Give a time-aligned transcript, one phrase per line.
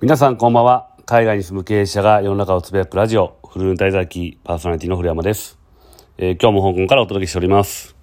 [0.00, 0.90] 皆さんこんばんは。
[1.06, 5.58] 海外に住む経営者が世の中をつぶやくラジオ、フルーン滞在記パーソナリティの古山です。
[6.18, 7.96] えー、今日も香港からお届けしております。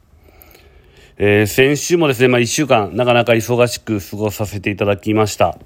[1.17, 5.57] えー、先週もですね、まあ一週間なかなか忙しく過ごさせていただきました。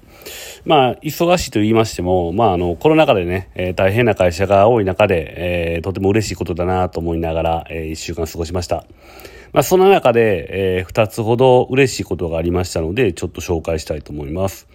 [0.64, 8.84] まあ、忙しいと言いましても、まああの、コロナ禍でね、えー、大変な会社が多い中で、えー、とても嬉しいことだなと思いながら、えー、一週間過ごしました。
[9.52, 14.68] まあ、その中で、えー、二つほど嬉しいことがありましたので、ちょっと紹介したいと思います。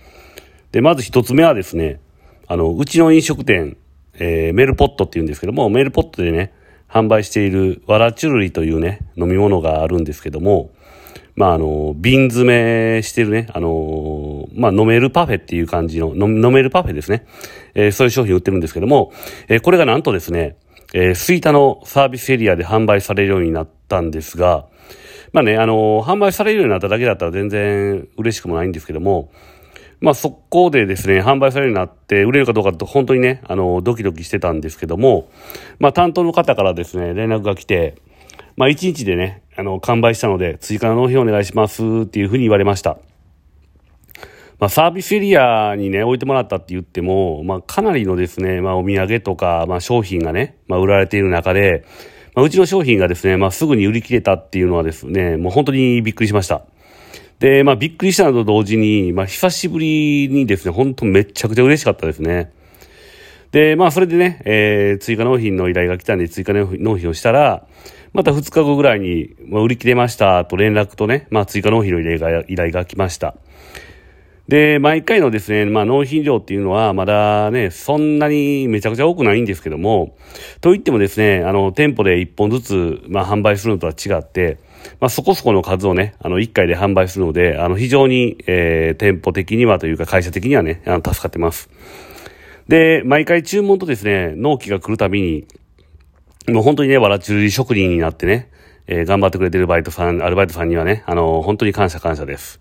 [0.75, 2.02] で、まず一つ目はですね、
[2.47, 3.77] あの、うちの飲食店、
[4.15, 6.51] えー、メルポットって言うんですけども、メルポットでね、
[6.89, 10.71] 販売しているわらチュルリというね、飲み物があるんですけども、
[11.38, 12.43] まあ、あの、瓶詰
[12.98, 17.26] めしてるね、あの、まあ、飲めるパフェっていう感じの、飲めるパフェですね。
[17.73, 19.13] えー、そういう商品売ってるんですけども、
[19.48, 20.57] えー、これがなんとですね、
[20.93, 24.65] えー、スイタのサービスエリアで販売されるようになったんですが、
[25.31, 29.32] まあね、あの、販売されるようになっただけだったら全然嬉しくもないんですけども、
[30.01, 35.29] まあ、そこでですね、販売されるようになって、売れるかどうかと本当にね、あの、ドキドキしてたんですけども、
[35.79, 37.96] まあ、担当の方からですね、連絡が来て、
[38.57, 42.98] まあ、1日でね、あの、完売したので、追加の納品お願いしますっていうふうに言われました。
[44.60, 51.85] まあ、サービスエリアにね、置いてもらったって言っても、まあ、かなりのですね、まあ、お土産とか、まあ、商品がね、まあ、売られている中で、
[52.35, 56.66] まあ、うちの商品がですね、まあ、すぐに売り切れたっていうのはですね、もう本当にびっくりしました。
[57.40, 62.52] で、まあ、びっくりしたのと同時に、まあ、久しぶりにですね、本当めちゃくちゃ嬉しかったですね。
[63.52, 67.68] で、まあ、それでね、えー、追加納品の依頼が来たんで、追加納品をしたら、
[68.13, 73.36] また2日後ぐらいに、まあ、売り切れましたと連絡とね、まあ、追加納品の依頼が依頼が来ました。
[74.47, 80.16] で、毎回のですね、まあ、納品量っていうのは、まだね、そんなにめちゃくちゃ多くないんですけども、
[80.62, 84.59] と言ってもですね、あの、店舗で1本ずつ、まあ、販売するのとは違って、
[85.00, 91.69] まあ、そこそこの数をね、あの、1回で販売するので、あの、非常に、えー、店舗的にはというか、会社的にはね、あの助かってます。
[92.68, 95.45] で、毎回注文とですね、納期が来るたびに、
[96.47, 98.50] もう本当にね、わらちゅり職人になってね、
[98.88, 102.59] えー、頑張ってくれてるバイトさん、アルバイトさんにはね、あの、本当に感謝感謝です。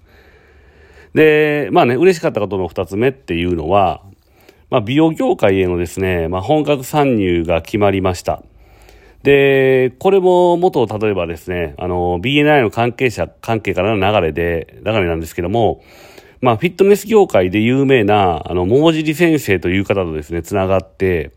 [1.15, 4.03] で、まあね、嬉しかったことの二つ目っていうのは、
[4.71, 8.43] まあ、美容業界へのですね、まあ、本格参入が決まりました。
[9.25, 15.83] で、これも元、例えばですね、あの、BNI の関係者、関係からの流れで、流れなんですけども、
[16.43, 21.33] まあ、フィットネス業界で有名な、あの、桃尻先生という方とですね、つながって、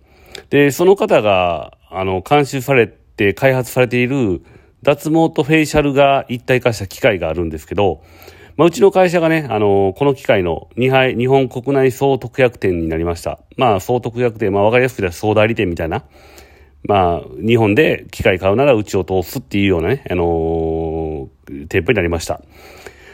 [0.50, 4.42] で、その方が、あの、監修されて開発されている
[4.84, 8.03] 脱毛とフェイシャルが一体化した機械があるんですけど、
[8.58, 10.90] まあ、うちの会社がね、あの、この機械の日
[11.28, 13.40] 本国内総特約店になりました。
[13.56, 16.03] まあ、総特約店、まあ、わかりやすく言ったら総代理店みたいな。
[16.88, 22.42] まあ、日本で機械買うならうちを通すっていうようなね、あのー、店舗になりました。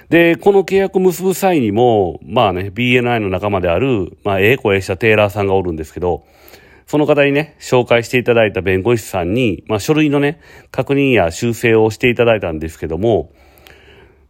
[0.10, 6.24] で、この契約を結ぶ際にも、まあね、BNI の仲間である、まあ、ええ声したテーラーさんがおるんですけど、
[6.86, 10.40] その方にね、紹介していただいた弁護士さんに、まあ、書類のね、
[10.70, 13.32] 確認や修正をしていただいたんですけども、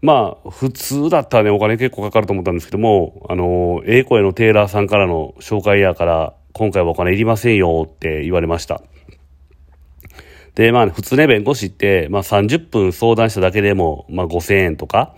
[0.02, 8.82] まあ、普通だったらね、お金結構かかると思ったんですけども、あの、ええ声のテーラーさんからの紹介やから、今回はお金いりませんよって言われました。
[10.56, 15.16] で、まあ、普通ね、弁護士って、まあ30分相談しただけでも、まあ5000円とか、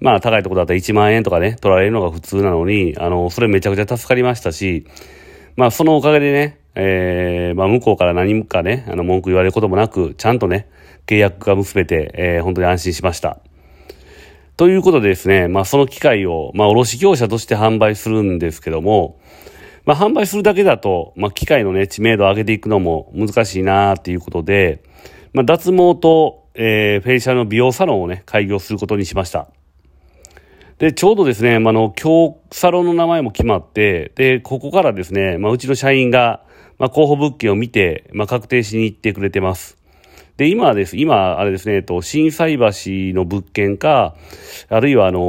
[0.00, 4.86] まあ高いところだったら1万円とかね、取られるのが普通なのに、あの、それめちゃくちゃ助かりましたし、
[5.56, 10.68] まあそのおかげでね、えー、まあ向こうから何かね、あの文句言われることもなく、ちゃんとね、
[11.06, 13.40] 契約が結べて、えー、本当に安心しました。
[14.56, 19.20] ということでですね、まあその機械を、まあ卸業者として販売するんですけども、
[19.90, 24.84] まあ販売するだけだと、まあ機械のね、知名度を上げていくのも難しいなっていうことで、
[25.32, 29.48] まあ脱毛と、えー、フェイシャルの美容サロンをね、開業することにしました。
[30.78, 36.44] で、ちょうどですね、まあの、今日サロンの名前も決まって、で、ここからですね、まあうちの社員が、
[36.78, 39.76] まあ候補物件を見て、まあ確定しに行ってくれてます。
[40.40, 42.64] で、今はです、今、あれですね、えっと、震災橋
[43.12, 44.14] の物件か、
[44.70, 45.22] あるいはあのー、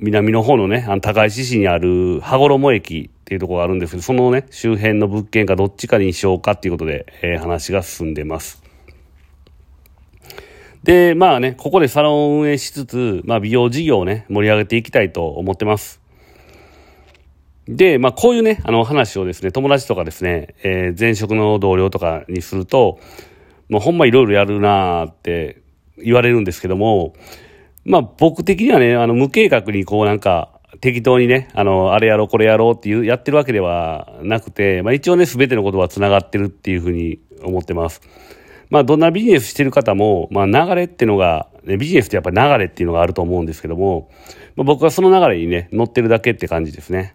[0.00, 8.62] 南の方のね、あの、高石市にある羽衣駅っていうところがあるんですけど、そのね、周辺の物件かどっちかにしようかっていうことで、えー、話が進んでます。
[10.84, 16.00] で、まあね、ここでサロンを運営しつつ、まあ美容事業をね、盛り上げていきたいと思ってます。
[17.66, 23.00] で、まあこういうね、あの話をですね、友達とかですね、えー、前職の同僚とかにすると、
[23.68, 25.60] もうほんまいろいろやるなーって
[26.02, 27.14] 言われるんですけども、
[27.88, 38.02] まあ僕的にはね、あの無計画にこうなんか適当にね、あの、あれやろうこれやろうっていう、やってるわけではなくて、まあ一応ね、すべてのことは繋がってるっていうふうに思ってます。
[38.68, 44.10] まあどんなビジネスしてる方も、まあ流れっていうのが、ね、ビジネスってやっぱり流れっていうのがあると思うんですけども、
[44.54, 47.14] まあ、僕はその流れにね、乗ってるだけって感じですね。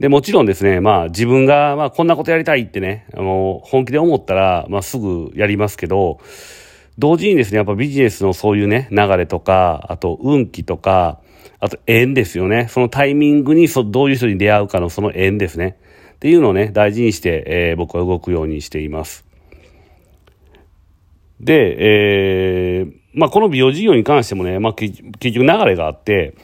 [0.00, 6.18] で、もちろんですね、まあ自分が、まあこんなことやりたいってね、あの、本気で思ったら、まあすぐやりますけど、
[6.98, 11.20] 同時にですね、やっぱビジネスのそういうね、流れとか、あと運気とか、
[11.60, 12.66] あと縁ですよね。
[12.68, 15.76] そのタイミングにそどういう人に出会うかのその縁ですね。
[16.14, 19.24] っていうのをね、大事にして、えー、僕は動くようにしています。
[21.40, 26.34] で、えー、まあこの美容事業に関してもね、まあ結局流れがあって、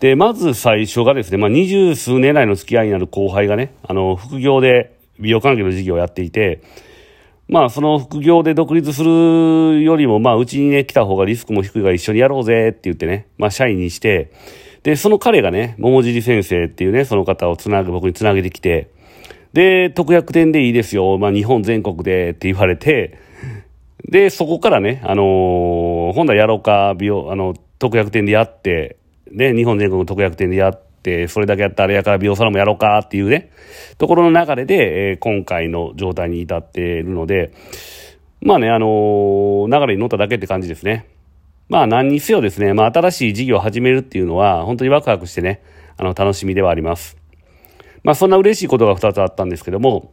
[0.00, 6.62] で、まず最初がですね、まあ、二十数年来の付き合いになる後輩がね、あの、副業で美容関係の事業をやっていて、
[7.50, 14.30] まあ、その副業で独立するよりも、まあ、うちにね、来た方がリスクも低いから一緒にやろうぜって言ってね、まあ、社員にして、
[14.84, 18.90] で、その彼がね、桃尻先生っていうね、その方をつなぐ、僕につなげてきて、
[19.52, 23.18] で、特約店でいいですよ、まあ、日本全国でって言われて、
[24.08, 28.96] で、そこからね、あのー、本来やろうか、美容、あの、特約店でやって、
[29.28, 30.89] ね、日本全国の特約店でやって、
[31.28, 33.50] それだけやったらあれやから美容サロンもやろうかっていうね、
[33.98, 37.52] ところの流れで、えー、今回の状態に至っているので、
[38.42, 41.06] まあね、あのー、流れに乗っただけって感じですね。
[41.68, 45.62] まあ何にせよですね、まあ新しい事業を始めるっていうのは、本当にワクワクしてね、
[45.96, 47.16] あの、楽しみではあります。
[48.02, 50.12] まあそんな嬉しいことが2つあったんですけども、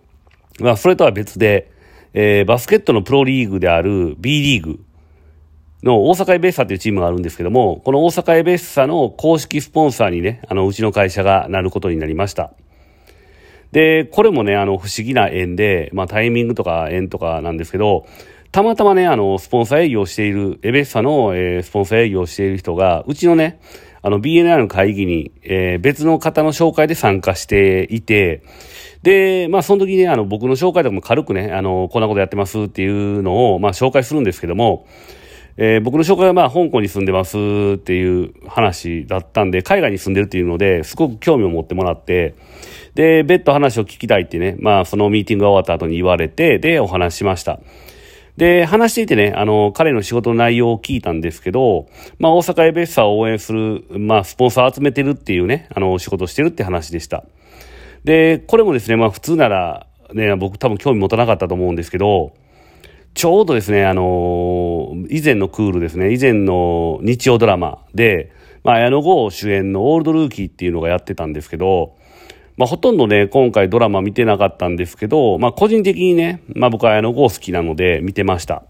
[0.59, 1.71] まあそれとは別で、
[2.13, 4.79] えー、バスケットのプロリーグである B リーグ
[5.83, 12.51] の大阪エベッサというチームがあるんですけども、この大阪エベッサの公式スポンサーにね、あの、うちの会社がなることになりました。
[13.71, 18.05] で、これもね、あの、不思議な縁で、まあ、タイミングとか縁とかなんですけど、
[18.51, 23.59] たまたまね、あの、スポンサー営業している、エベッサの、えー、スポンサー営業している人が、うちのね、
[24.01, 28.41] あの、BNR の会議に、えー、別の方の紹介で参加していて、
[29.03, 34.87] で、まあ、その時ね、あの、僕の紹介とかも軽くね、あの、こんなことやってますっていうのを、まあ、紹介するんですけども、
[35.59, 37.37] えー、僕の紹介はまあ香港に住んでます
[37.75, 42.35] っていう話だったんで、海外に住んでるっていうので、すごく興味を持ってもらって、
[42.93, 47.59] で、別途話を聞きたいってね、まあそのミーティングが終わった後に言われて、で、お話しました。
[48.37, 51.87] で、話していてね、あの、彼の仕事の内容を聞いたんですけど、
[52.19, 57.23] まあ大阪エベッサを応援する、まあスポンサー集めてるっていうね、あの、仕事してるって話でした。
[58.03, 62.33] で、これもですね、まあ普通なら、ね、僕多分興味持たなかったと思うんですけど、
[63.17, 64.05] ちょうどですね、あのー、
[65.09, 68.31] 以前のクールですね、以前の日曜ドラマで、
[68.63, 71.95] まあ、綾野剛主演のオールドルーキーっていうのがやってたんですけど、
[72.57, 78.63] まあ、ほとんどね、今回ドラマ見てなかったんですけど、まあ、個人的にね、まあ、僕は綾野剛好きなので見てました。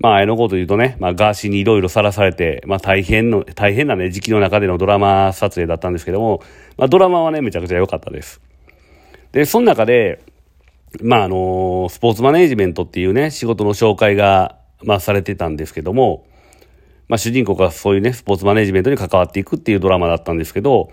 [0.00, 6.42] まあ、綾野剛というとね、まあ、ガーシーにいろいろさらされて、まあ、大変の、大変なね、時期の中でのドラマ撮影だったんですけども、
[6.76, 8.40] まあ、ドラマはね、めちゃくちゃ良かったです。
[9.32, 10.20] で、その中で、
[11.02, 16.26] まあ、あの、スポーツマネージメントっていうね、仕事の紹介が、まあ、されてたんですけども、
[17.08, 20.90] まあ、主人公がそういうね、スポーツマネジメントに関わっていくっていうドラマだったんですけど、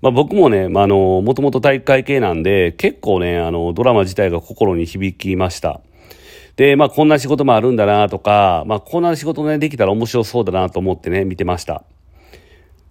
[0.00, 5.80] まあ、僕もね、まあ、あの、もともと体育会系なんで、結構ね、あの、ドラマ自体が心に響きました。
[6.56, 11.82] で、まあ、こんな仕事もあるんだなとか、まあ、こんな仕事ね、できたら面白そうだなと思ってね、見てました。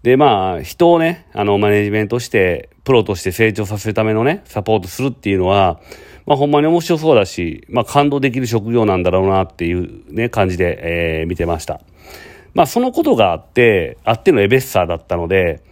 [0.04, 5.80] で、まあ、人をね、あの、マネジメントして、プロとして成長させるためのね、サポートするっていうのは、
[6.28, 11.80] まあほんまに面白そうだし、まあ感動できる職業なんだろうなっていうね、感じで、えー、見てました。
[12.54, 15.64] まあそのことがあって、あってのエベッサーだったので、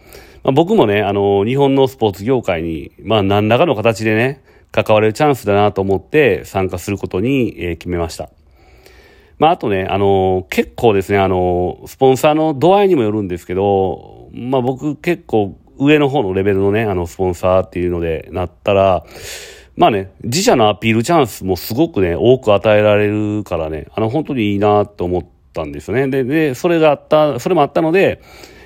[0.42, 8.30] まあ、僕もね、あの、日本のスポーツ業界に、まあ何らかの形でね、関われるチャンスだなと思って参加することに、えー、決めました。
[9.38, 19.04] まああとね、あの、結構ですね、あの、スポンサーの度合いにもよるんですけど、まあ僕結構上の方のレベルのね、あの、スポンサーっていうのでなったら、
[19.76, 26.08] まあね、自社のアピールチャンスもすごくね、多く与えられるからね、あの、本当にいいなと思ったんですよね。
[26.08, 28.22] で、で、それがあった、それもあったので、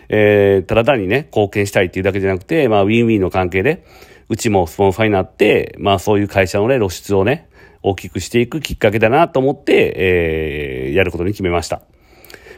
[0.08, 3.84] えー、ただ単にね、貢献したいっていうだけじゃなくて、まあ、ウィンウィンの関係で、
[4.28, 7.48] うちもスポンサーになって、まあ、そういう会社のね、露出をね、
[7.82, 11.82] 大きくしていくきっかけだなと思って、えー、やることに決めました。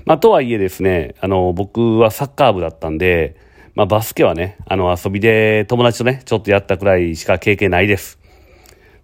[0.05, 3.37] まあ、とはいえですね、あの、僕はサッカー部だったんで、
[3.75, 8.22] まあ、バスケはね、あの、遊びで友達とね、ちょっとやったくらいしか経験ないです。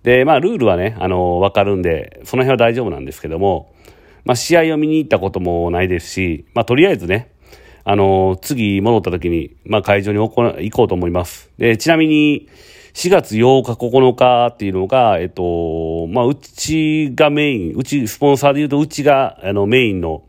[0.08, 3.74] で、まあ、ルールはね、あの、わかるんで、その辺は大丈夫なんですけども、
[4.24, 7.30] まあ、試合を見に行ったこともないですし、まあ、とりあえずね、
[7.84, 11.50] あの、次戻った時に、まあ、会場に行こうと思います。
[11.58, 12.48] で、ちなみに、
[12.94, 20.22] 4月8日9日っていうのが、えっと、まあ、うちがメイン、うち、スポンサーで言うと、うちが、あの、メインの、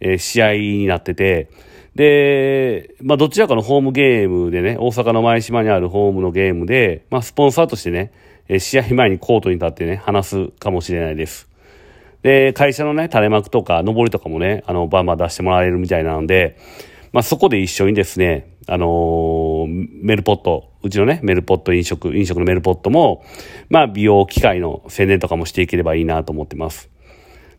[0.00, 1.50] えー、試合になってて、
[1.94, 8.10] で、まあ、どちらかのホームゲームでね、大阪の前島にあるホームのゲームで、まあ、スポンサーとしてね、
[8.48, 11.48] え試合前にコートに立ってね、話すかもしれないです。
[12.22, 16.56] で、会社のね、垂れ幕とか、上りとかもね、あの、バンバン出してもらえるみたいなので、
[17.12, 23.24] まあ、そこで一緒にですね、あのー、メルポット、うちのね、メルポット飲食、飲食のメルポットも、
[23.70, 26.90] まあ、美容機械の宣伝とかもしていければいいなと思ってます。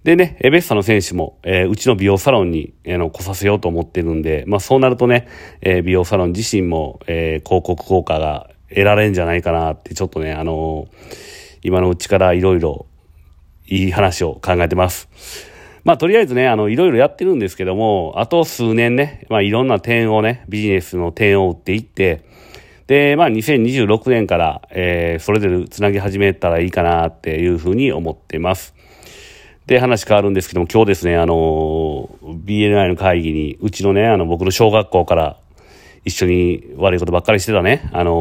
[0.03, 5.27] でね、エベッサの選手も、えー、うちの美容サロンに、えー、の来させようと思ってるんで、まあそうなるとね、
[5.61, 10.87] えー、美容サロン自身も、えー、広告効果が得られんじゃないかなって、ちょっとね、あの、
[11.61, 12.85] 今のうちからいろいろ
[13.67, 15.09] いい話を考えてます。
[15.83, 22.23] まあとりあえずね、あの、いろいろやってるんですけども、あと数年ね、まあいろんな点をね、ビジネスの点を打っていって、
[22.87, 28.75] で、まあ2026年から、えー、それぞれつなぎ始めたらいいかなっていうふうに思ってます。
[29.67, 35.37] で、話変わるんですけども、今日ですね、あの、BNI の会議に、うちのね、あの、僕の小学校から
[36.05, 38.11] 一緒に悪いことばっかりしてたね、あの、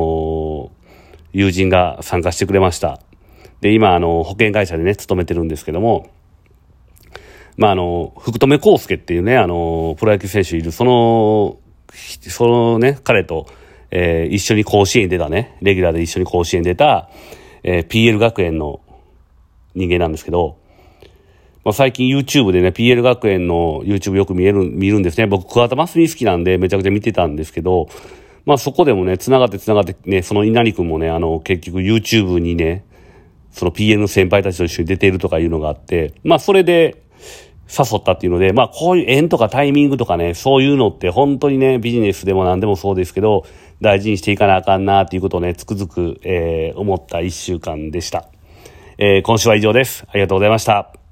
[1.33, 3.01] 友人が参加してくれました。
[3.61, 6.11] で、今、あの、保険会社でね、勤めてるんですけども、
[7.57, 11.59] まあ、あの、福留孝介っていうね、あの、プロ野球選手いる、その、
[11.93, 13.47] そのね、彼と、
[13.91, 17.11] えー、一緒に甲子園出たね、レギュラーで一緒に甲子園出た、
[17.65, 18.81] えー、PL 学園の
[19.75, 20.59] 人間なんですけど、
[21.65, 25.27] まあ、最近 YouTube でね、PL 学園の YouTube よく見える、見るんですね。
[25.27, 27.89] 僕、桑田真澄好きなんでめちゃくちゃ見てたんですけど、
[28.49, 32.87] まあそこでもね、繋がって繋がってね、その稲荷くんもね、あの、結局 YouTube にね、
[33.51, 37.03] その PL の先輩たちと一緒に出ているとかいうのがあって、まあそれで
[37.69, 43.45] 誘ったっていうので、まあこういう縁とかタイミングとかね、そういうのって本当にね、ビジネスでも何でもそうですけど、
[43.83, 48.31] 大事にしていかなあかんなっていうことをね、つくづく、えー、思った一週間でした。
[48.97, 50.07] えー、今週は以上です。
[50.09, 51.08] ありがとうございました。